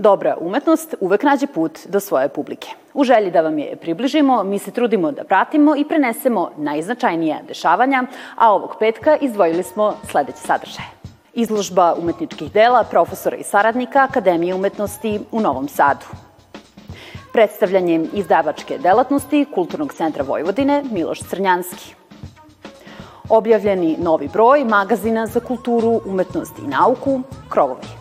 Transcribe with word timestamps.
Dobra 0.00 0.36
umetnost 0.40 0.94
uvek 1.00 1.22
nađe 1.22 1.46
put 1.46 1.78
do 1.88 2.00
svoje 2.00 2.28
publike. 2.28 2.68
U 2.94 3.04
želji 3.04 3.30
da 3.30 3.40
vam 3.40 3.58
je 3.58 3.76
približimo, 3.76 4.44
mi 4.44 4.58
se 4.58 4.70
trudimo 4.70 5.12
da 5.12 5.24
pratimo 5.24 5.76
i 5.76 5.84
prenesemo 5.84 6.50
najznačajnija 6.56 7.38
dešavanja, 7.48 8.04
a 8.36 8.52
ovog 8.52 8.76
petka 8.78 9.16
izdvojili 9.16 9.62
smo 9.62 9.96
sledeće 10.10 10.38
sadržaje. 10.38 10.88
Izložba 11.34 11.94
umetničkih 11.98 12.52
dela 12.52 12.84
profesora 12.84 13.36
i 13.36 13.42
saradnika 13.42 14.06
Akademije 14.10 14.54
umetnosti 14.54 15.20
u 15.32 15.40
Novom 15.40 15.68
Sadu. 15.68 16.06
Predstavljanjem 17.32 18.08
izdavačke 18.12 18.78
delatnosti 18.78 19.46
Kulturnog 19.54 19.92
centra 19.92 20.24
Vojvodine 20.24 20.82
Miloš 20.90 21.20
Crnjanski. 21.28 21.94
Objavljeni 23.28 23.96
novi 23.98 24.28
broj 24.32 24.64
magazina 24.64 25.26
za 25.26 25.40
kulturu, 25.40 26.00
umetnost 26.06 26.58
i 26.58 26.68
nauku 26.68 27.20
Krovovi. 27.48 27.99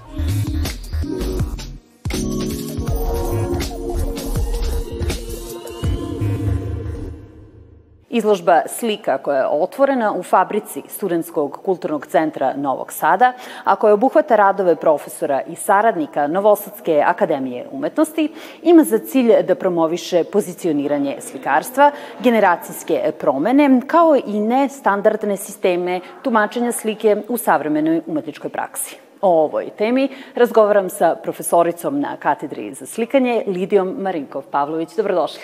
Izložba 8.09 8.61
slika 8.67 9.17
koja 9.17 9.37
je 9.37 9.47
otvorena 9.47 10.13
u 10.13 10.23
fabrici 10.23 10.81
Studenskog 10.87 11.59
kulturnog 11.65 12.07
centra 12.07 12.53
Novog 12.57 12.93
Sada, 12.93 13.33
a 13.63 13.75
koja 13.75 13.93
obuhvata 13.93 14.35
radove 14.35 14.75
profesora 14.75 15.41
i 15.41 15.55
saradnika 15.55 16.27
Novosadske 16.27 17.03
akademije 17.05 17.67
umetnosti, 17.71 18.33
ima 18.61 18.83
za 18.83 18.97
cilj 18.97 19.33
da 19.47 19.55
promoviše 19.55 20.23
pozicioniranje 20.23 21.17
slikarstva, 21.19 21.91
generacijske 22.19 23.11
promene, 23.19 23.81
kao 23.87 24.15
i 24.25 24.39
nestandardne 24.39 25.37
sisteme 25.37 25.99
tumačenja 26.23 26.71
slike 26.71 27.17
u 27.27 27.37
savremenoj 27.37 28.01
umetničkoj 28.07 28.49
praksi. 28.49 28.97
O 29.21 29.43
ovoj 29.43 29.69
temi 29.77 30.09
razgovaram 30.35 30.89
sa 30.89 31.15
profesoricom 31.23 31.99
na 31.99 32.17
katedri 32.17 32.73
za 32.73 32.85
slikanje 32.85 33.43
Lidijom 33.47 33.95
Marinkov-Pavlović. 33.99 34.95
Dobrodošli. 34.97 35.43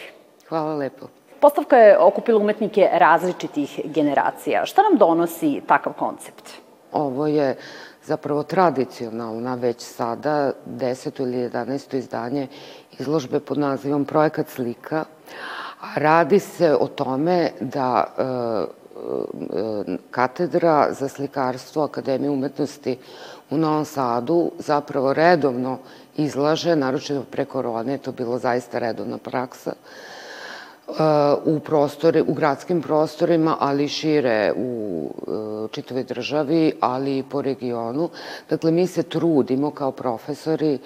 Hvala 0.50 0.76
lepo. 0.76 1.25
Postavka 1.46 1.78
je 1.78 1.98
okupila 2.00 2.40
umetnike 2.40 2.90
različitih 2.94 3.82
generacija. 3.86 4.66
Šta 4.66 4.82
nam 4.82 4.98
donosi 4.98 5.62
takav 5.68 5.94
koncept? 5.94 6.50
Ovo 6.92 7.28
je 7.28 7.58
zapravo 8.04 8.44
tradicionalna 8.44 9.56
već 9.56 9.82
sada 9.82 10.52
10. 10.66 11.22
ili 11.22 11.50
11. 11.50 11.98
izdanje 11.98 12.48
izložbe 13.00 13.40
pod 13.40 13.58
nazivom 13.58 14.06
Projekat 14.06 14.48
slika. 14.50 15.06
Radi 15.96 16.40
se 16.40 16.76
o 16.80 16.88
tome 16.88 17.52
da 17.60 18.06
e, 18.18 18.24
e, 18.24 19.98
katedra 20.12 20.94
za 20.94 21.08
slikarstvo 21.08 21.84
Akademije 21.84 22.30
umetnosti 22.30 22.98
u 23.50 23.58
Novom 23.58 23.86
Sadu 23.86 24.52
zapravo 24.60 25.14
redovno 25.14 25.78
izlaže, 26.18 26.76
naročito 26.76 27.24
pre 27.32 27.46
korone, 27.46 27.98
to 27.98 28.12
bilo 28.12 28.38
zaista 28.38 28.80
redovna 28.80 29.18
praksa, 29.18 29.74
u 31.46 31.60
prostore, 31.60 32.22
u 32.22 32.34
gradskim 32.34 32.82
prostorima, 32.82 33.58
ali 33.60 33.88
šire 33.88 34.54
u 34.58 35.10
e, 35.28 35.68
čitavoj 35.72 36.04
državi, 36.04 36.74
ali 36.80 37.18
i 37.18 37.24
po 37.24 37.42
regionu. 37.42 38.10
Dakle, 38.50 38.72
mi 38.72 38.88
se 38.88 39.04
trudimo 39.04 39.72
kao 39.72 39.92
profesori 39.92 40.74
e, 40.74 40.80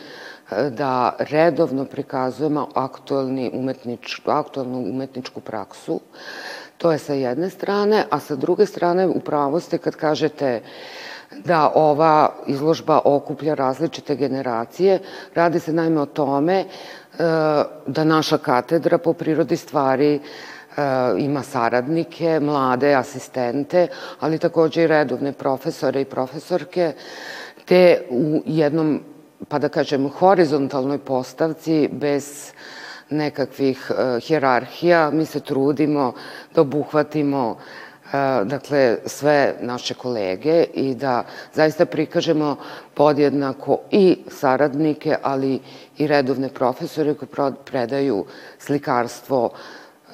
da 0.70 1.16
redovno 1.20 1.86
prikazujemo 1.86 2.68
aktualni 2.74 3.52
umetnič, 3.54 4.22
aktualnu 4.26 4.78
umetničku 4.80 5.42
praksu. 5.42 6.00
To 6.78 6.92
je 6.92 6.98
sa 6.98 7.14
jedne 7.14 7.50
strane, 7.50 8.06
a 8.10 8.20
sa 8.20 8.36
druge 8.36 8.66
strane 8.66 9.08
upravo 9.08 9.60
ste 9.60 9.78
kad 9.78 9.96
kažete 9.96 10.62
da 11.46 11.72
ova 11.76 12.34
izložba 12.48 13.02
okuplja 13.06 13.54
različite 13.54 14.16
generacije. 14.16 15.00
Radi 15.36 15.60
se 15.60 15.74
najme 15.74 16.02
o 16.02 16.06
tome 16.06 16.66
E, 17.20 17.24
da 17.88 18.04
naša 18.04 18.38
katedra 18.38 18.98
po 18.98 19.14
prirodi 19.14 19.58
stvari 19.58 20.14
e, 20.16 20.20
ima 21.18 21.44
saradnike, 21.44 22.40
mlade 22.40 22.94
asistente, 22.96 23.88
ali 24.20 24.40
takođe 24.40 24.84
i 24.84 24.88
redovne 24.88 25.32
profesore 25.34 26.02
i 26.02 26.06
profesorke, 26.06 26.94
te 27.66 28.06
u 28.10 28.42
jednom, 28.46 29.02
pa 29.48 29.60
da 29.60 29.70
kažem, 29.70 30.10
horizontalnoj 30.10 30.98
postavci 30.98 31.90
bez 31.92 32.52
nekakvih 33.10 33.92
uh, 33.92 34.24
hjerarhija, 34.24 35.10
mi 35.12 35.26
se 35.26 35.40
trudimo 35.40 36.14
da 36.56 36.62
obuhvatimo 36.62 37.58
dakle, 38.44 38.98
sve 39.06 39.56
naše 39.62 39.94
kolege 39.94 40.64
i 40.74 40.96
da 40.96 41.24
zaista 41.54 41.86
prikažemo 41.86 42.56
podjednako 42.94 43.78
i 43.92 44.18
saradnike, 44.28 45.16
ali 45.24 45.60
i 45.98 46.08
redovne 46.08 46.50
profesore 46.50 47.14
koji 47.14 47.54
predaju 47.66 48.26
slikarstvo 48.60 49.50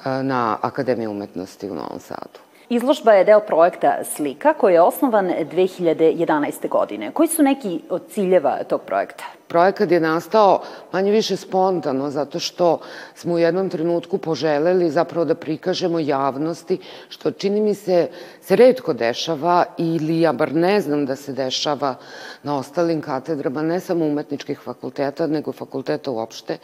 na 0.04 0.58
Akademiji 0.60 1.06
umetnosti 1.06 1.70
u 1.70 1.74
Novom 1.74 2.00
Sadu. 2.00 2.38
Izložba 2.68 3.12
je 3.12 3.24
deo 3.24 3.40
projekta 3.40 3.98
Slika 4.04 4.54
koji 4.54 4.74
je 4.74 4.80
osnovan 4.80 5.26
2011. 5.52 6.68
godine. 6.68 7.10
Koji 7.12 7.28
su 7.28 7.42
neki 7.42 7.80
od 7.90 8.02
ciljeva 8.10 8.64
tog 8.68 8.80
projekta? 8.82 9.24
Projekat 9.48 9.90
je 9.90 10.00
nastao 10.00 10.62
manje 10.92 11.10
više 11.10 11.36
spontano, 11.36 12.10
zato 12.10 12.38
što 12.38 12.80
smo 13.14 13.34
u 13.34 13.38
jednom 13.38 13.70
trenutku 13.70 14.18
poželeli 14.18 14.90
zapravo 14.90 15.24
da 15.24 15.34
prikažemo 15.34 15.98
javnosti, 15.98 16.78
što 17.08 17.30
čini 17.30 17.60
mi 17.60 17.74
se 17.74 18.08
se 18.46 18.56
redko 18.56 18.92
dešava 18.92 19.64
ili 19.78 20.20
ja 20.20 20.32
bar 20.32 20.52
ne 20.54 20.80
znam 20.80 21.06
da 21.06 21.16
se 21.16 21.32
dešava 21.32 21.94
na 22.42 22.58
ostalim 22.58 23.00
katedrama, 23.00 23.62
ne 23.62 23.80
samo 23.80 24.04
umetničkih 24.06 24.60
fakulteta, 24.64 25.26
nego 25.26 25.52
fakulteta 25.52 26.10
uopšte, 26.10 26.58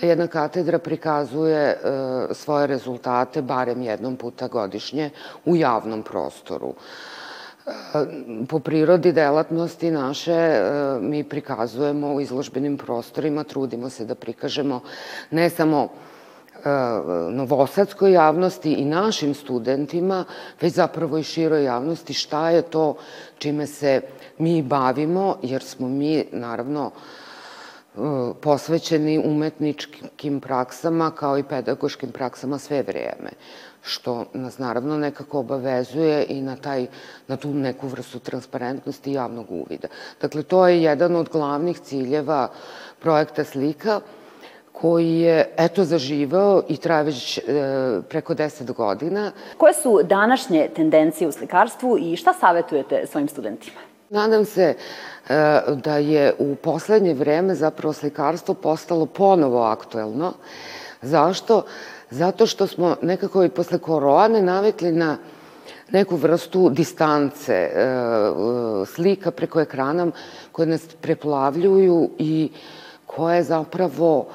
da 0.00 0.06
jedna 0.06 0.26
katedra 0.26 0.78
prikazuje 0.78 1.60
e, 1.60 1.76
svoje 2.34 2.66
rezultate 2.66 3.42
barem 3.42 3.82
jednom 3.82 4.16
puta 4.16 4.48
godišnje 4.48 5.10
u 5.44 5.56
javnom 5.56 6.02
prostoru. 6.02 6.74
Po 8.48 8.58
prirodi 8.60 9.12
delatnosti 9.12 9.90
naše 9.90 10.32
e, 10.32 10.62
mi 11.00 11.24
prikazujemo 11.24 12.14
u 12.14 12.20
izložbenim 12.20 12.76
prostorima, 12.76 13.44
trudimo 13.44 13.90
se 13.90 14.04
da 14.04 14.14
prikažemo 14.14 14.80
ne 15.30 15.50
samo 15.50 15.88
e, 15.88 16.68
novosadskoj 17.30 18.12
javnosti 18.12 18.72
i 18.72 18.84
našim 18.84 19.34
studentima, 19.34 20.24
već 20.60 20.74
zapravo 20.74 21.18
i 21.18 21.22
široj 21.22 21.64
javnosti 21.64 22.14
šta 22.14 22.50
je 22.50 22.62
to 22.62 22.96
čime 23.38 23.66
se 23.66 24.00
mi 24.38 24.62
bavimo, 24.62 25.36
jer 25.42 25.62
smo 25.62 25.88
mi, 25.88 26.24
naravno, 26.32 26.90
e, 26.90 28.00
posvećeni 28.40 29.22
umetničkim 29.24 30.40
praksama 30.40 31.10
kao 31.10 31.38
i 31.38 31.42
pedagoškim 31.42 32.12
praksama 32.12 32.58
sve 32.58 32.82
vreme 32.82 33.30
što 33.84 34.24
nas 34.32 34.58
naravno 34.58 34.98
nekako 34.98 35.38
obavezuje 35.38 36.26
i 36.28 36.40
na, 36.42 36.56
taj, 36.56 36.86
na 37.28 37.36
tu 37.36 37.54
neku 37.54 37.88
vrstu 37.88 38.18
transparentnosti 38.18 39.10
i 39.10 39.14
javnog 39.14 39.46
uvida. 39.50 39.88
Dakle, 40.20 40.42
to 40.42 40.68
je 40.68 40.82
jedan 40.82 41.16
od 41.16 41.28
glavnih 41.28 41.80
ciljeva 41.80 42.48
projekta 43.00 43.44
Slika, 43.44 44.00
koji 44.72 45.18
je, 45.20 45.54
eto, 45.56 45.84
zaživao 45.84 46.62
i 46.68 46.76
traje 46.76 47.04
već 47.04 47.38
e, 47.38 47.42
preko 48.08 48.34
10 48.34 48.72
godina. 48.72 49.32
Koje 49.56 49.74
su 49.74 50.00
današnje 50.02 50.68
tendencije 50.76 51.28
u 51.28 51.32
slikarstvu 51.32 51.98
i 51.98 52.16
šta 52.16 52.32
savetujete 52.32 53.06
svojim 53.06 53.28
studentima? 53.28 53.80
Nadam 54.10 54.44
se 54.44 54.62
e, 54.64 54.74
da 55.74 55.96
je 55.96 56.34
u 56.38 56.54
poslednje 56.54 57.14
vreme 57.14 57.54
zapravo 57.54 57.92
slikarstvo 57.92 58.54
postalo 58.54 59.06
ponovo 59.06 59.62
aktuelno. 59.62 60.32
Zašto? 61.02 61.62
Zato 62.10 62.46
što 62.46 62.66
smo 62.66 62.96
nekako 63.02 63.44
i 63.44 63.48
posle 63.48 63.78
korone 63.78 64.42
navikli 64.42 64.92
na 64.92 65.16
neku 65.90 66.16
vrstu 66.16 66.70
distance, 66.70 67.52
e, 67.52 67.66
e, 67.66 68.86
slika 68.86 69.30
preko 69.30 69.60
ekrana 69.60 70.10
koje 70.52 70.66
nas 70.66 70.86
preplavljuju 71.00 72.10
i 72.18 72.50
koje 73.06 73.42
zapravo 73.42 74.26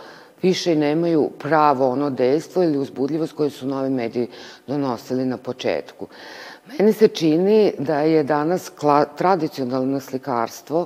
više 0.41 0.75
nemaju 0.75 1.29
pravo 1.39 1.89
ono 1.89 2.09
dejstvo 2.09 2.63
ili 2.63 2.77
uzbudljivost 2.77 3.33
koju 3.33 3.49
su 3.49 3.67
novi 3.67 3.89
mediji 3.89 4.27
donosili 4.67 5.25
na 5.25 5.37
početku. 5.37 6.07
Meni 6.65 6.93
se 6.93 7.07
čini 7.07 7.73
da 7.77 7.99
je 7.99 8.23
danas 8.23 8.71
tradicionalno 9.17 9.99
slikarstvo, 9.99 10.85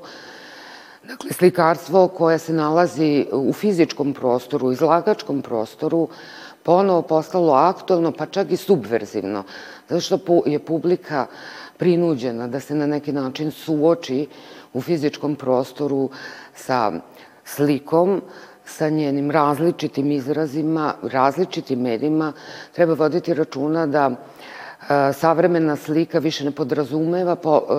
dakle 1.03 1.31
slikarstvo 1.31 2.07
koje 2.07 2.39
se 2.39 2.53
nalazi 2.53 3.25
u 3.31 3.53
fizičkom 3.53 4.13
prostoru, 4.13 4.71
izlagačkom 4.71 5.41
prostoru, 5.41 6.07
ponovo 6.63 7.01
postalo 7.01 7.53
aktualno, 7.53 8.11
pa 8.11 8.25
čak 8.25 8.51
i 8.51 8.57
subverzivno, 8.57 9.43
zato 9.89 10.01
što 10.01 10.43
je 10.45 10.59
publika 10.59 11.25
prinuđena 11.77 12.47
da 12.47 12.59
se 12.59 12.75
na 12.75 12.87
neki 12.87 13.11
način 13.11 13.51
suoči 13.51 14.27
u 14.73 14.81
fizičkom 14.81 15.35
prostoru 15.35 16.09
sa 16.55 16.91
slikom, 17.45 18.21
sa 18.65 18.89
njenim 18.89 19.31
različitim 19.31 20.11
izrazima, 20.11 20.93
različitim 21.03 21.81
medijima, 21.81 22.33
treba 22.71 22.93
voditi 22.93 23.33
računa 23.33 23.85
da 23.85 24.11
savremena 25.13 25.75
slika 25.75 26.19
više 26.19 26.45
ne 26.45 26.51
podrazumeva 26.51 27.35
po, 27.35 27.55
e, 27.57 27.73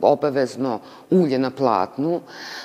obavezno 0.00 0.78
ulje 1.10 1.38
na 1.38 1.50
platnu, 1.50 2.20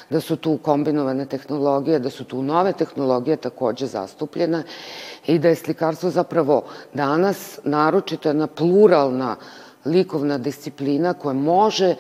da 0.09 0.19
su 0.19 0.35
tu 0.35 0.57
kombinovane 0.57 1.25
tehnologije, 1.25 1.99
da 1.99 2.09
su 2.09 2.23
tu 2.23 2.43
nove 2.43 2.73
tehnologije 2.73 3.37
takođe 3.37 3.85
zastupljene 3.85 4.63
i 5.27 5.39
da 5.39 5.47
je 5.47 5.55
slikarstvo 5.55 6.09
zapravo 6.09 6.63
danas 6.93 7.59
naročito 7.63 8.29
jedna 8.29 8.47
pluralna 8.47 9.35
likovna 9.85 10.37
disciplina 10.37 11.13
koja 11.13 11.33
može 11.33 11.95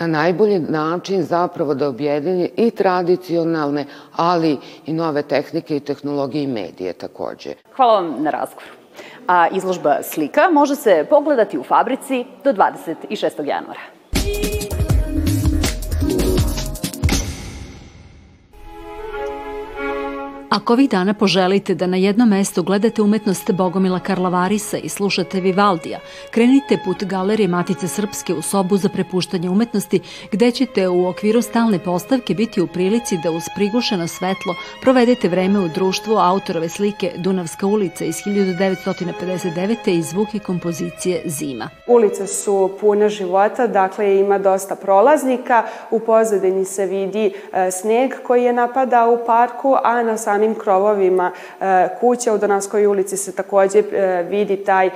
na 0.00 0.06
najbolji 0.06 0.58
način 0.58 1.22
zapravo 1.22 1.74
da 1.74 1.88
objedini 1.88 2.50
i 2.56 2.70
tradicionalne, 2.70 3.86
ali 4.16 4.58
i 4.86 4.92
nove 4.92 5.22
tehnike 5.22 5.76
i 5.76 5.80
tehnologije 5.80 6.44
i 6.44 6.46
medije 6.46 6.92
takođe. 6.92 7.54
Hvala 7.76 8.00
vam 8.00 8.22
na 8.22 8.30
razgovoru. 8.30 8.83
A 9.26 9.48
izložba 9.48 10.02
slika 10.02 10.50
može 10.50 10.76
se 10.76 11.06
pogledati 11.10 11.58
u 11.58 11.62
fabrici 11.62 12.24
do 12.44 12.52
26. 12.52 13.46
januara. 13.46 13.93
Ako 20.54 20.72
ovih 20.72 20.90
dana 20.90 21.14
poželite 21.14 21.74
da 21.74 21.86
na 21.86 21.96
jednom 21.96 22.28
mestu 22.28 22.62
gledate 22.62 23.02
umetnost 23.02 23.52
Bogomila 23.52 23.98
Karlavarisa 24.00 24.78
i 24.78 24.88
slušate 24.88 25.40
Vivaldija, 25.40 25.98
krenite 26.30 26.78
put 26.84 27.04
Galerije 27.04 27.48
Matice 27.48 27.88
Srpske 27.88 28.34
u 28.34 28.42
sobu 28.42 28.76
za 28.76 28.88
prepuštanje 28.88 29.50
umetnosti, 29.50 30.00
gde 30.32 30.50
ćete 30.50 30.88
u 30.88 31.06
okviru 31.06 31.42
stalne 31.42 31.78
postavke 31.78 32.34
biti 32.34 32.60
u 32.60 32.66
prilici 32.66 33.18
da 33.22 33.30
uz 33.30 33.42
prigušeno 33.54 34.06
svetlo 34.06 34.54
provedete 34.82 35.28
vreme 35.28 35.58
u 35.58 35.68
društvu 35.68 36.16
autorove 36.16 36.68
slike 36.68 37.12
Dunavska 37.16 37.66
ulica 37.66 38.04
iz 38.04 38.16
1959. 38.16 39.98
i 39.98 40.02
zvuke 40.02 40.38
kompozicije 40.38 41.22
Zima. 41.24 41.68
Ulice 41.86 42.26
su 42.26 42.70
pune 42.80 43.08
života, 43.08 43.66
dakle 43.66 44.18
ima 44.18 44.38
dosta 44.38 44.76
prolaznika, 44.76 45.62
u 45.90 46.00
pozadini 46.00 46.64
se 46.64 46.86
vidi 46.86 47.32
e, 47.52 47.70
sneg 47.70 48.12
koji 48.26 48.44
je 48.44 48.52
napada 48.52 49.08
u 49.08 49.26
parku, 49.26 49.76
a 49.84 50.02
na 50.02 50.16
sami 50.16 50.43
samim 50.44 50.54
krovovima 50.54 51.32
e, 51.60 51.88
kuća 52.00 52.32
u 52.32 52.38
Donavskoj 52.38 52.86
ulici 52.86 53.16
se 53.16 53.32
takođe 53.32 53.78
e, 53.78 54.22
vidi 54.28 54.56
taj 54.56 54.86
e, 54.86 54.90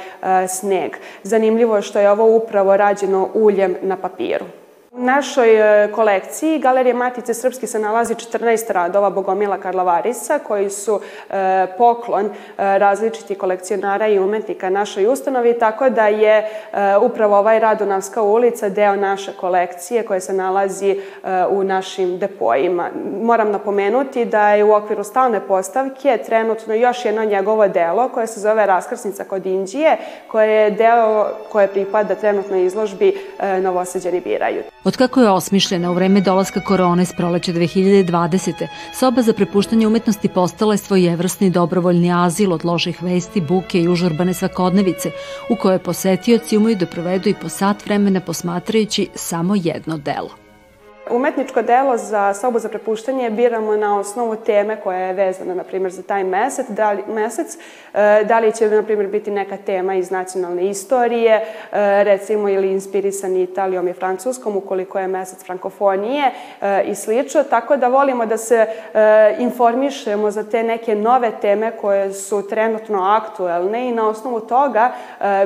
sneg. 0.49 0.93
Zanimljivo 1.23 1.77
je 1.77 1.83
što 1.83 2.00
je 2.00 2.11
ovo 2.11 2.37
upravo 2.37 2.77
rađeno 2.77 3.29
uljem 3.35 3.77
na 3.83 3.97
papiru. 3.97 4.45
U 4.99 5.03
našoj 5.03 5.85
e, 5.85 5.93
kolekciji 5.93 6.59
Galerije 6.59 6.95
Matice 6.95 7.35
Srpske 7.35 7.67
se 7.67 7.79
nalazi 7.79 8.15
14 8.15 8.73
radova 8.73 9.11
Bogomila 9.11 9.59
Karlavarisa 9.59 10.39
koji 10.39 10.71
su 10.71 11.00
e, 11.31 11.67
poklon 11.79 12.27
e, 12.27 12.31
različitih 12.56 13.39
kolekcionara 13.39 14.09
i 14.09 14.19
umetnika 14.19 14.71
našoj 14.71 15.06
ustanovi, 15.06 15.59
tako 15.59 15.91
da 15.91 16.06
je 16.06 16.49
upravo 17.03 17.39
ovaj 17.39 17.59
rad 17.59 17.79
Dunavska 17.79 18.23
ulica 18.23 18.69
deo 18.69 18.97
naše 18.97 19.33
kolekcije 19.33 20.03
koje 20.03 20.21
se 20.21 20.33
nalazi 20.33 21.00
u 21.50 21.65
našim 21.65 22.19
depojima. 22.19 22.91
Moram 23.23 23.50
napomenuti 23.50 24.25
da 24.25 24.50
je 24.50 24.65
u 24.65 24.73
okviru 24.73 25.05
stalne 25.05 25.41
postavke 25.41 26.19
trenutno 26.27 26.75
još 26.75 27.05
jedno 27.05 27.25
njegovo 27.25 27.69
delo 27.69 28.09
koje 28.09 28.27
se 28.27 28.41
zove 28.41 28.67
Raskrsnica 28.67 29.25
kod 29.25 29.47
Indije, 29.47 29.97
koje 30.29 30.50
je 30.50 30.71
deo 30.71 31.27
koje 31.53 31.69
pripada 31.69 32.15
trenutno 32.15 32.56
izložbi 32.56 33.19
Novoseđani 33.62 34.21
biraju. 34.21 34.62
Od 34.88 34.96
kako 34.96 35.20
je 35.20 35.31
osmišljena 35.31 35.90
u 35.90 35.94
vreme 35.94 36.20
dolaska 36.20 36.61
korone 36.61 37.05
s 37.05 37.12
proleća 37.12 37.52
2020. 37.52 38.67
soba 38.94 39.23
za 39.23 39.32
prepuštanje 39.32 39.87
umetnosti 39.87 40.29
postala 40.29 40.75
je 40.75 40.79
svojevrsni 40.79 41.50
dobrovoljni 41.50 42.12
azil 42.12 42.52
od 42.52 42.64
loših 42.64 43.02
vesti, 43.02 43.40
buke 43.40 43.81
i 43.81 43.88
užurbane 43.88 44.35
svakodnevice, 44.35 45.11
u 45.50 45.56
kojoj 45.56 45.79
posetioci 45.79 46.56
umeju 46.56 46.76
da 46.76 46.87
provedu 46.87 47.29
i 47.29 47.35
po 47.35 47.49
sat 47.49 47.85
vremena 47.85 48.20
posmatrajući 48.20 49.08
samo 49.14 49.55
jedno 49.56 49.99
delo. 49.99 50.48
Umetničko 51.11 51.63
delo 51.63 51.97
za 51.97 52.35
sobu 52.35 52.59
za 52.59 52.69
prepuštanje 52.69 53.31
biramo 53.31 53.77
na 53.77 53.99
osnovu 53.99 54.37
teme 54.37 54.81
koja 54.81 54.99
je 54.99 55.13
vezana, 55.13 55.55
na 55.55 55.65
primjer, 55.65 55.93
za 55.93 56.03
taj 56.03 56.25
mesec. 56.25 56.67
Da 56.69 56.93
li, 56.93 57.03
mesec, 57.09 57.59
e, 57.95 58.25
da 58.25 58.39
li 58.39 58.53
će, 58.53 58.71
na 58.71 58.83
primjer, 58.83 59.09
biti 59.09 59.31
neka 59.31 59.57
tema 59.57 59.95
iz 59.95 60.11
nacionalne 60.11 60.71
istorije, 60.71 61.35
e, 61.35 61.45
recimo, 62.05 62.49
ili 62.49 62.73
inspirisan 62.73 63.37
Italijom 63.37 63.89
i 63.89 63.93
Francuskom, 63.93 64.57
ukoliko 64.57 64.99
je 64.99 65.09
mesec 65.09 65.45
frankofonije 65.45 66.31
e, 66.61 66.83
i 66.85 66.95
slično. 66.95 67.43
Tako 67.43 67.77
da 67.77 67.89
volimo 67.89 68.27
da 68.27 68.37
se 68.37 68.67
informišemo 69.39 70.31
za 70.31 70.43
te 70.43 70.63
neke 70.63 70.95
nove 70.95 71.33
teme 71.41 71.71
koje 71.71 72.13
su 72.13 72.49
trenutno 72.49 73.03
aktuelne 73.03 73.89
i 73.89 73.93
na 73.93 74.09
osnovu 74.09 74.41
toga 74.41 74.93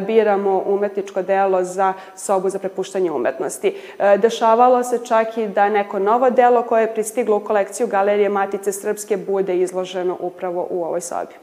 biramo 0.01 0.63
umetničko 0.67 1.23
delo 1.23 1.65
za 1.65 1.93
sobu 2.17 2.49
za 2.49 2.59
prepuštanje 2.59 3.11
umetnosti. 3.11 3.77
Dešavalo 4.19 4.85
se 4.85 4.99
čak 5.07 5.39
i 5.39 5.52
da 5.55 5.69
neko 5.69 5.99
novo 5.99 6.31
delo 6.31 6.63
koje 6.63 6.83
je 6.83 6.95
pristiglo 6.95 7.37
u 7.37 7.41
kolekciju 7.41 7.87
Galerije 7.87 8.29
Matice 8.29 8.73
Srpske 8.73 9.17
bude 9.17 9.57
izloženo 9.57 10.17
upravo 10.21 10.67
u 10.71 10.85
ovoj 10.85 11.01
sobi. 11.01 11.35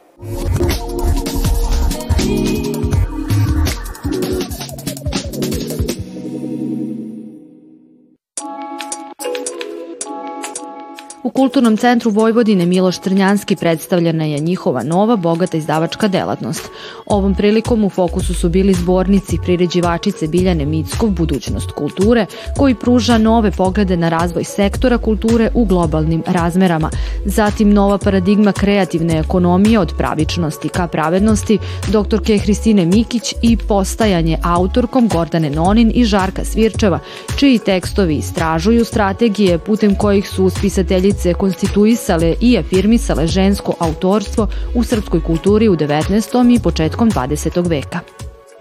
Kulturnom 11.39 11.77
centru 11.77 12.11
Vojvodine 12.11 12.65
Miloš 12.65 12.97
Trnjanski 12.97 13.55
predstavljena 13.55 14.25
je 14.25 14.39
njihova 14.39 14.83
nova, 14.83 15.15
bogata 15.15 15.57
izdavačka 15.57 16.07
delatnost. 16.07 16.69
Ovom 17.05 17.35
prilikom 17.35 17.83
u 17.83 17.89
fokusu 17.89 18.33
su 18.33 18.49
bili 18.49 18.73
zbornici 18.73 19.37
priređivačice 19.43 20.27
Biljane 20.27 20.65
Mickov 20.65 21.09
Budućnost 21.09 21.71
kulture, 21.71 22.25
koji 22.57 22.75
pruža 22.75 23.17
nove 23.17 23.51
poglede 23.51 23.97
na 23.97 24.09
razvoj 24.09 24.43
sektora 24.43 24.97
kulture 24.97 25.51
u 25.53 25.65
globalnim 25.65 26.23
razmerama. 26.27 26.89
Zatim 27.25 27.73
nova 27.73 27.97
paradigma 27.97 28.51
kreativne 28.51 29.19
ekonomije 29.19 29.79
od 29.79 29.93
pravičnosti 29.97 30.69
ka 30.69 30.87
pravednosti 30.87 31.57
doktorke 31.87 32.37
Hristine 32.37 32.85
Mikić 32.85 33.33
i 33.41 33.57
postajanje 33.57 34.37
autorkom 34.43 35.07
Gordane 35.07 35.49
Nonin 35.49 35.91
i 35.95 36.05
Žarka 36.05 36.45
Svirčeva, 36.45 36.99
čiji 37.37 37.59
tekstovi 37.59 38.15
istražuju 38.15 38.85
strategije 38.85 39.57
putem 39.57 39.95
kojih 39.95 40.29
su 40.29 40.49
spisatelji 40.49 41.13
porodice 41.29 41.33
konstituisale 41.33 42.35
i 42.41 42.57
afirmisale 42.57 43.27
žensko 43.27 43.73
autorstvo 43.79 44.47
u 44.75 44.83
srpskoj 44.83 45.21
kulturi 45.23 45.69
u 45.69 45.75
19. 45.75 46.55
i 46.55 46.59
početkom 46.59 47.11
20. 47.11 47.69
veka. 47.69 47.99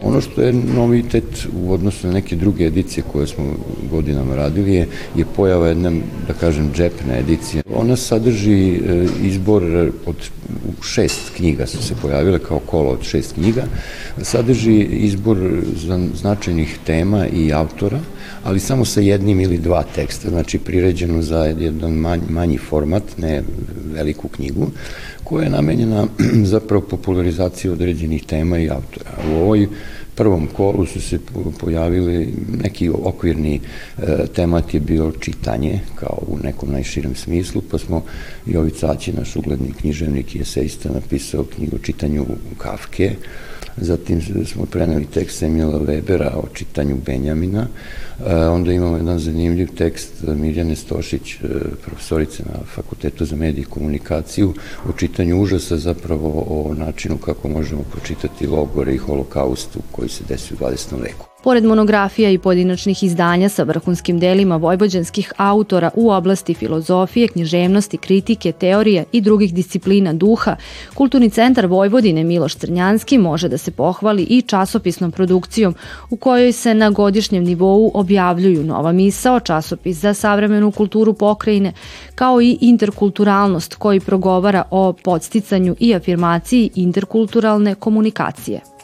Ono 0.01 0.21
što 0.21 0.43
je 0.43 0.53
novitet 0.53 1.47
u 1.63 1.73
odnosu 1.73 2.07
na 2.07 2.13
neke 2.13 2.37
druge 2.37 2.67
edicije 2.67 3.05
koje 3.13 3.27
smo 3.27 3.45
godinama 3.91 4.37
radili 4.37 4.75
je, 4.75 4.87
je 5.17 5.25
pojava 5.37 5.69
jedna, 5.69 5.91
da 6.27 6.35
kažem, 6.35 6.71
džepna 6.75 7.19
edicija. 7.19 7.63
Ona 7.75 7.97
sadrži 7.97 8.75
e, 8.75 9.07
izbor 9.23 9.63
od 10.07 10.17
šest 10.83 11.31
knjiga 11.37 11.67
su 11.67 11.83
se 11.83 11.95
pojavile 12.03 12.39
kao 12.39 12.59
kolo 12.59 12.91
od 12.91 13.03
šest 13.03 13.33
knjiga. 13.33 13.63
Sadrži 14.23 14.81
izbor 14.83 15.39
značajnih 16.15 16.79
tema 16.87 17.27
i 17.27 17.53
autora, 17.53 18.01
ali 18.45 18.61
samo 18.61 18.85
sa 18.85 19.01
jednim 19.01 19.41
ili 19.41 19.59
dva 19.59 19.83
teksta, 19.95 20.29
znači 20.29 20.59
priređeno 20.59 21.23
za 21.23 21.45
jedan 21.45 21.93
manj, 21.93 22.21
manji 22.29 22.59
format, 22.59 23.03
ne 23.19 23.43
veliku 23.95 24.29
knjigu, 24.29 24.71
koja 25.25 25.45
je 25.45 25.51
namenjena 25.51 26.07
zapravo 26.55 26.83
popularizaciji 26.83 27.71
određenih 27.71 28.25
tema 28.25 28.59
i 28.59 28.71
autora. 28.71 29.11
U 29.31 29.35
ovoj 29.35 29.69
prvom 30.19 30.47
kolu 30.47 30.87
su 30.87 31.01
se 31.01 31.19
pojavili 31.61 32.35
neki 32.63 32.91
okvirni 32.91 33.61
e, 33.99 34.27
temat 34.35 34.75
je 34.75 34.81
bio 34.81 35.13
čitanje, 35.21 35.81
kao 35.95 36.19
u 36.27 36.39
nekom 36.45 36.73
najširem 36.73 37.15
smislu, 37.15 37.63
pa 37.71 37.79
smo 37.79 38.03
Jovica 38.47 38.91
Aći, 38.91 39.13
naš 39.13 39.37
ugledni 39.37 39.73
književnik 39.73 40.35
i 40.35 40.41
esejista, 40.41 40.89
napisao 40.89 41.45
knjigu 41.45 41.77
o 41.77 41.85
čitanju 41.85 42.27
Kafke, 42.59 43.15
zatim 43.77 44.23
smo 44.47 44.67
preneli 44.67 45.07
tekst 45.07 45.43
Emila 45.43 45.79
Webera 45.81 46.31
o 46.35 46.49
čitanju 46.55 46.97
Benjamina, 47.07 47.67
e, 48.27 48.35
onda 48.35 48.73
imamo 48.73 48.97
jedan 48.97 49.19
zanimljiv 49.19 49.69
tekst 49.77 50.13
Mirjane 50.23 50.77
Stošić, 50.77 51.35
e, 51.35 51.39
profesorice 51.87 52.43
na 52.43 52.65
Fakultetu 52.75 53.25
za 53.25 53.37
medije 53.37 53.63
i 53.63 53.71
komunikaciju, 53.71 54.55
o 54.89 54.93
čitanju 54.93 55.43
užasa 55.43 55.77
zapravo 55.77 56.45
o 56.49 56.75
načinu 56.75 57.19
kako 57.19 57.49
možemo 57.49 57.83
pročitati 57.83 58.47
logore 58.47 58.95
i 58.95 58.99
holokaustu 58.99 59.79
koji 59.93 60.09
se 60.09 60.25
desi 60.29 60.55
u 60.55 60.57
20. 60.57 61.03
veku. 61.03 61.27
Pored 61.49 61.65
monografija 61.65 62.31
i 62.31 62.39
pojedinačnih 62.39 63.03
izdanja 63.03 63.49
sa 63.49 63.63
vrhunskim 63.63 64.19
delima 64.19 64.57
vojvođanskih 64.57 65.33
autora 65.37 65.91
u 65.95 66.11
oblasti 66.11 66.55
filozofije, 66.55 67.29
književnosti, 67.29 67.97
kritike, 67.97 68.53
teorije 68.53 69.05
i 69.13 69.21
drugih 69.21 69.55
disciplina 69.55 70.13
duha, 70.13 70.57
Kulturni 70.95 71.31
centar 71.31 71.67
Vojvodine 71.67 72.25
Miloš 72.25 72.55
Crnjanski 72.55 73.19
može 73.19 73.49
da 73.49 73.59
se 73.59 73.71
pohvali 73.71 74.23
i 74.23 74.43
časopisnom 74.43 75.13
produkcijom 75.13 75.75
u 76.11 76.17
kojoj 76.17 76.53
se 76.53 76.75
na 76.75 76.91
godišnjem 76.91 77.45
nivou 77.45 77.91
objavljuju 77.95 78.65
nova 78.65 78.93
misao, 78.93 79.41
časopis 79.41 79.97
za 79.97 80.15
savremenu 80.15 80.73
kulturu 80.73 81.15
pokrajine, 81.15 81.73
kao 82.15 82.41
i 82.41 82.59
interkulturalnost 82.61 83.75
koji 83.75 84.01
progovara 84.01 84.63
o 84.71 84.93
podsticanju 84.93 85.77
i 85.81 85.95
afirmaciji 85.95 86.71
interkulturalne 86.75 87.75
komunikacije. 87.75 88.78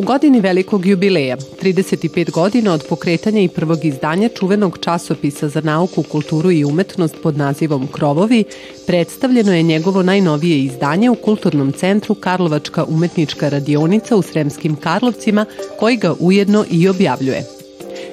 U 0.00 0.02
godini 0.02 0.40
velikog 0.40 0.86
jubileja, 0.86 1.36
35 1.36 2.30
godina 2.30 2.72
od 2.72 2.84
pokretanja 2.88 3.40
i 3.40 3.48
prvog 3.48 3.84
izdanja 3.84 4.28
čuvenog 4.28 4.78
časopisa 4.78 5.48
za 5.48 5.60
nauku, 5.60 6.02
kulturu 6.02 6.50
i 6.50 6.64
umetnost 6.64 7.16
pod 7.22 7.36
nazivom 7.36 7.86
Krovovi, 7.86 8.44
predstavljeno 8.86 9.54
je 9.54 9.62
njegovo 9.62 10.02
najnovije 10.02 10.64
izdanje 10.64 11.10
u 11.10 11.14
Kulturnom 11.14 11.72
centru 11.72 12.14
Karlovačka 12.14 12.84
umetnička 12.84 13.48
radionica 13.48 14.16
u 14.16 14.22
Sremskim 14.22 14.76
Karlovcima, 14.76 15.46
koji 15.78 15.96
ga 15.96 16.14
ujedno 16.20 16.64
i 16.70 16.88
objavljuje. 16.88 17.59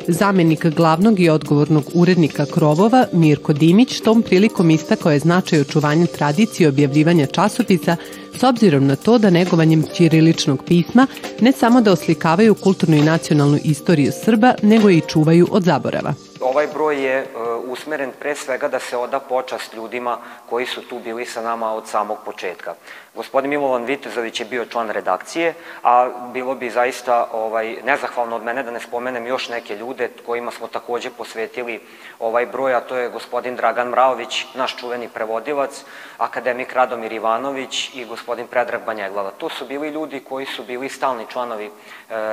Zamenik 0.07 0.65
glavnog 0.65 1.19
i 1.19 1.29
odgovornog 1.29 1.83
urednika 1.93 2.45
Krovova, 2.45 3.05
Mirko 3.13 3.53
Dimić, 3.53 4.01
tom 4.01 4.21
prilikom 4.21 4.69
istakao 4.69 5.11
je 5.11 5.19
značaj 5.19 5.61
očuvanja 5.61 6.05
tradicije 6.05 6.69
objavljivanja 6.69 7.25
časopisa 7.25 7.95
s 8.39 8.43
obzirom 8.43 8.87
na 8.87 8.95
to 8.95 9.17
da 9.17 9.29
negovanjem 9.29 9.83
ćiriličnog 9.93 10.63
pisma 10.67 11.07
ne 11.41 11.51
samo 11.51 11.81
da 11.81 11.91
oslikavaju 11.91 12.55
kulturnu 12.55 12.95
i 12.97 13.01
nacionalnu 13.01 13.57
istoriju 13.63 14.11
Srba, 14.25 14.53
nego 14.63 14.89
i 14.89 15.01
čuvaju 15.07 15.47
od 15.51 15.63
zaborava. 15.63 16.26
Ovaj 16.41 16.67
broj 16.67 17.05
je 17.05 17.21
uh, 17.21 17.71
usmeren 17.71 18.11
pre 18.19 18.35
svega 18.35 18.67
da 18.67 18.79
se 18.79 18.97
oda 18.97 19.19
počast 19.19 19.73
ljudima 19.73 20.17
koji 20.49 20.65
su 20.65 20.81
tu 20.81 20.99
bili 20.99 21.25
sa 21.25 21.41
nama 21.41 21.73
od 21.73 21.87
samog 21.87 22.17
početka. 22.25 22.75
Gospodin 23.15 23.49
Milovan 23.49 23.85
Vitezović 23.85 24.39
je 24.39 24.45
bio 24.45 24.65
član 24.65 24.89
redakcije, 24.89 25.53
a 25.83 26.09
bilo 26.33 26.55
bi 26.55 26.69
zaista 26.69 27.27
ovaj, 27.33 27.77
nezahvalno 27.85 28.35
od 28.35 28.43
mene 28.43 28.63
da 28.63 28.71
ne 28.71 28.79
spomenem 28.79 29.27
još 29.27 29.49
neke 29.49 29.75
ljude 29.75 30.09
kojima 30.25 30.51
smo 30.51 30.67
takođe 30.67 31.09
posvetili 31.09 31.79
ovaj 32.19 32.45
broj, 32.45 32.75
a 32.75 32.81
to 32.81 32.95
je 32.95 33.09
gospodin 33.09 33.55
Dragan 33.55 33.89
Mraović, 33.89 34.45
naš 34.53 34.77
čuveni 34.77 35.09
prevodilac, 35.09 35.83
akademik 36.17 36.73
Radomir 36.73 37.11
Ivanović 37.11 37.89
i 37.95 38.05
gospodin 38.05 38.47
Predrag 38.47 38.81
Banjeglava. 38.85 39.31
To 39.31 39.49
su 39.49 39.65
bili 39.65 39.89
ljudi 39.89 40.19
koji 40.19 40.45
su 40.45 40.63
bili 40.63 40.89
stalni 40.89 41.25
članovi 41.29 41.65
e, 41.65 41.71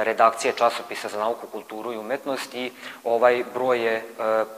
redakcije 0.04 0.52
časopisa 0.52 1.08
za 1.08 1.18
nauku, 1.18 1.46
kulturu 1.46 1.92
i 1.92 1.98
umetnost 1.98 2.54
i 2.54 2.72
ovaj 3.04 3.44
broj 3.54 3.84
je 3.84 3.93
e, 3.96 4.02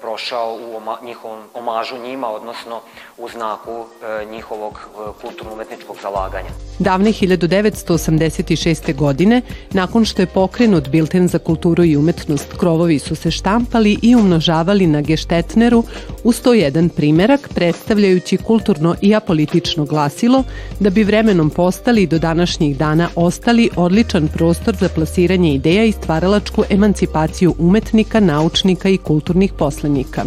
prošao 0.00 0.58
u 0.72 0.76
oma, 0.76 0.96
njihovom 1.04 1.38
omažu 1.54 1.96
njima, 1.98 2.28
odnosno 2.28 2.80
u 3.18 3.28
znaku 3.28 3.70
e, 3.70 4.24
njihovog 4.30 4.72
e, 4.74 5.10
kulturno-umetničkog 5.22 5.96
zalaganja. 6.02 6.50
Davne 6.78 7.12
1986. 7.12 8.94
godine, 8.94 9.42
nakon 9.70 10.04
što 10.04 10.22
je 10.22 10.26
pokrenut 10.26 10.88
Bilten 10.88 11.28
za 11.28 11.38
kulturu 11.38 11.84
i 11.84 11.96
umetnost, 11.96 12.52
krovovi 12.58 12.98
su 12.98 13.16
se 13.16 13.30
štampali 13.30 13.98
i 14.02 14.16
umnožavali 14.16 14.86
na 14.86 15.00
Geštetneru 15.00 15.84
u 16.24 16.32
101 16.32 16.88
primerak, 16.88 17.48
predstavljajući 17.54 18.36
kulturno 18.36 18.94
i 19.00 19.14
apolitično 19.14 19.84
glasilo, 19.84 20.44
da 20.80 20.90
bi 20.90 21.04
vremenom 21.04 21.50
postali 21.50 22.06
do 22.06 22.18
današnjih 22.18 22.78
dana 22.78 23.08
ostali 23.14 23.70
odličan 23.76 24.28
prostor 24.28 24.76
za 24.76 24.88
plasiranje 24.88 25.54
ideja 25.54 25.84
i 25.84 25.92
stvaralačku 25.92 26.64
emancipaciju 26.70 27.54
umetnika, 27.58 28.20
naučnika 28.20 28.88
i 28.88 28.98
kulturnih 29.26 29.52
poslenika. 29.52 30.24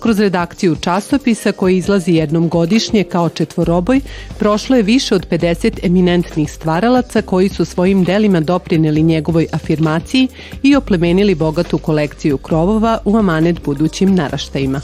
Kroz 0.00 0.20
redakciju 0.20 0.76
časopisa 0.76 1.52
koji 1.52 1.76
izlazi 1.76 2.12
jednom 2.12 2.48
godišnje 2.48 3.04
kao 3.04 3.28
četvoroboj, 3.28 4.00
prošlo 4.38 4.76
je 4.76 4.82
više 4.82 5.14
od 5.14 5.28
50 5.30 5.78
eminentnih 5.82 6.52
stvaralaca 6.52 7.22
koji 7.22 7.48
su 7.48 7.64
svojim 7.64 8.04
delima 8.04 8.40
doprineli 8.40 9.02
njegovoj 9.02 9.46
afirmaciji 9.52 10.28
i 10.62 10.76
oplemenili 10.76 11.34
bogatu 11.34 11.78
kolekciju 11.78 12.38
krovova 12.38 12.98
u 13.04 13.16
amanet 13.16 13.64
budućim 13.64 14.14
naraštajima. 14.14 14.80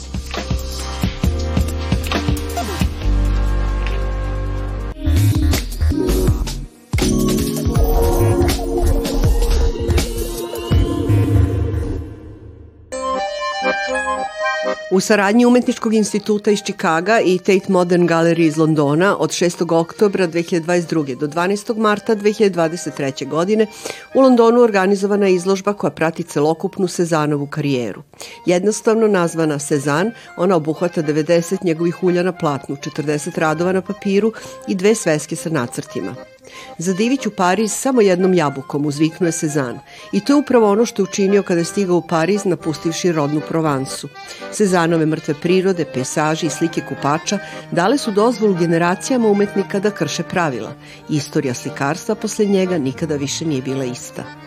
U 14.95 14.99
saradnji 14.99 15.45
Umetničkog 15.45 15.93
instituta 15.93 16.51
iz 16.51 16.59
Čikaga 16.63 17.19
i 17.19 17.37
Tate 17.37 17.71
Modern 17.71 18.07
Gallery 18.07 18.47
iz 18.47 18.57
Londona 18.57 19.17
od 19.17 19.29
6. 19.29 19.75
oktobra 19.75 20.27
2022. 20.27 21.15
do 21.17 21.27
12. 21.27 21.77
marta 21.77 22.15
2023. 22.15 23.27
godine 23.29 23.67
u 24.13 24.21
Londonu 24.21 24.61
organizovana 24.61 25.27
je 25.27 25.35
izložba 25.35 25.73
koja 25.73 25.91
prati 25.91 26.23
celokupnu 26.23 26.87
Sezanovu 26.87 27.47
karijeru. 27.47 28.03
Jednostavno 28.45 29.07
nazvana 29.07 29.59
Sezan, 29.59 30.11
ona 30.37 30.55
obuhvata 30.55 31.03
90 31.03 31.63
njegovih 31.63 32.03
ulja 32.03 32.23
na 32.23 32.31
platnu, 32.31 32.75
40 32.75 33.39
radova 33.39 33.71
na 33.71 33.81
papiru 33.81 34.33
i 34.67 34.75
dve 34.75 34.95
sveske 34.95 35.35
sa 35.35 35.49
nacrtima. 35.49 36.34
Zadiviću 36.77 37.31
Pariz 37.31 37.71
samo 37.73 38.01
jednom 38.01 38.33
jabukom, 38.33 38.85
uzviknuje 38.85 39.31
Sezan. 39.31 39.79
I 40.11 40.19
to 40.19 40.33
je 40.33 40.37
upravo 40.37 40.71
ono 40.71 40.85
što 40.85 41.01
je 41.01 41.03
učinio 41.03 41.43
kada 41.43 41.59
je 41.59 41.65
stigao 41.65 41.95
u 41.95 42.07
Pariz 42.07 42.45
napustivši 42.45 43.11
rodnu 43.11 43.41
Provansu. 43.49 44.09
Sezanove 44.51 45.05
mrtve 45.05 45.33
prirode, 45.41 45.85
pesaži 45.93 46.45
i 46.45 46.49
slike 46.49 46.81
kupača 46.89 47.39
dale 47.71 47.97
su 47.97 48.11
dozvolu 48.11 48.53
generacijama 48.53 49.27
umetnika 49.27 49.79
da 49.79 49.91
krše 49.91 50.23
pravila. 50.23 50.73
Istorija 51.09 51.53
slikarstva 51.53 52.15
posle 52.15 52.45
njega 52.45 52.77
nikada 52.77 53.15
više 53.15 53.45
nije 53.45 53.61
bila 53.61 53.85
ista. 53.85 54.44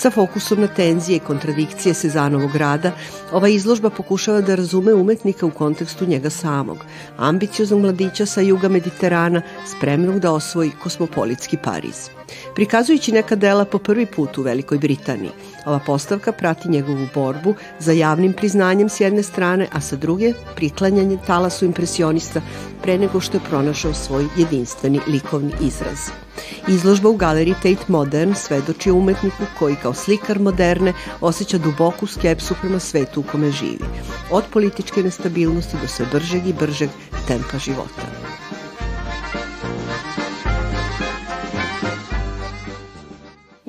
Sa 0.00 0.10
fokusom 0.10 0.60
na 0.60 0.66
tenzije 0.66 1.16
i 1.16 1.20
kontradikcije 1.20 1.94
Sezanovog 1.94 2.56
rada, 2.56 2.92
ova 3.32 3.48
izložba 3.48 3.90
pokušava 3.90 4.40
da 4.40 4.54
razume 4.54 4.94
umetnika 4.94 5.46
u 5.46 5.50
kontekstu 5.50 6.06
njega 6.06 6.30
samog, 6.30 6.78
ambicioznog 7.16 7.80
mladića 7.80 8.26
sa 8.26 8.40
juga 8.40 8.68
Mediterana, 8.68 9.42
spremnog 9.66 10.20
da 10.20 10.32
osvoji 10.32 10.70
kosmopolitski 10.82 11.56
Pariz. 11.56 12.08
Prikazujući 12.54 13.12
neka 13.12 13.36
dela 13.36 13.64
po 13.64 13.78
prvi 13.78 14.06
put 14.06 14.38
u 14.38 14.42
Velikoj 14.42 14.78
Britaniji, 14.78 15.30
ova 15.66 15.78
postavka 15.86 16.32
prati 16.32 16.68
njegovu 16.68 17.06
borbu 17.14 17.54
za 17.78 17.92
javnim 17.92 18.32
priznanjem 18.32 18.88
s 18.88 19.00
jedne 19.00 19.22
strane, 19.22 19.68
a 19.72 19.80
sa 19.80 19.96
druge 19.96 20.32
priklanjanje 20.56 21.18
talasu 21.26 21.64
impresionista 21.64 22.40
pre 22.82 22.98
nego 22.98 23.20
što 23.20 23.36
je 23.36 23.44
pronašao 23.50 23.94
svoj 23.94 24.26
jedinstveni 24.36 25.00
likovni 25.06 25.52
izraz. 25.60 26.29
Izložba 26.68 27.08
u 27.08 27.16
galeriji 27.16 27.54
Tate 27.54 27.84
Modern 27.88 28.34
svedoči 28.34 28.90
umetniku 28.90 29.44
koji 29.58 29.76
kao 29.76 29.94
slikar 29.94 30.38
moderne 30.38 30.92
osjeća 31.20 31.58
duboku 31.58 32.06
skepsu 32.06 32.54
prema 32.60 32.78
svetu 32.78 33.20
u 33.20 33.24
kome 33.32 33.50
živi, 33.50 33.84
od 34.30 34.44
političke 34.52 35.02
nestabilnosti 35.02 35.76
do 35.82 35.88
sve 35.88 36.06
bržeg 36.12 36.46
i 36.46 36.52
bržeg 36.52 36.90
tempa 37.26 37.58
života. 37.58 38.19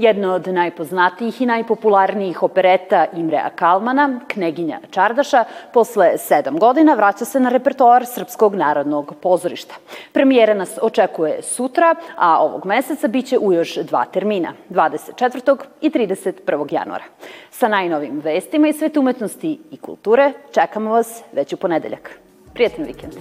Jedno 0.01 0.33
od 0.33 0.47
najpoznatijih 0.47 1.41
i 1.41 1.45
najpopularnijih 1.45 2.43
opereta 2.43 3.05
Imrea 3.13 3.49
Kalmana, 3.49 4.19
Kneginja 4.27 4.79
Čardaša, 4.91 5.43
posle 5.73 6.17
sedam 6.17 6.59
godina 6.59 6.93
vraća 6.93 7.25
se 7.25 7.39
na 7.39 7.49
repertoar 7.49 8.05
Srpskog 8.05 8.55
narodnog 8.55 9.13
pozorišta. 9.21 9.75
Premijera 10.11 10.53
nas 10.53 10.79
očekuje 10.81 11.41
sutra, 11.41 11.95
a 12.17 12.43
ovog 12.43 12.65
meseca 12.65 13.07
biće 13.07 13.37
u 13.37 13.53
još 13.53 13.75
dva 13.75 14.05
termina, 14.05 14.53
24. 14.69 15.57
i 15.81 15.89
31. 15.89 16.73
januara. 16.73 17.03
Sa 17.51 17.67
najnovim 17.67 18.19
vestima 18.23 18.67
i 18.67 18.73
svet 18.73 18.97
umetnosti 18.97 19.59
i 19.71 19.77
kulture 19.77 20.33
čekamo 20.51 20.91
vas 20.91 21.23
već 21.31 21.53
u 21.53 21.57
ponedeljak. 21.57 22.19
Prijetan 22.53 22.85
vikend! 22.85 23.13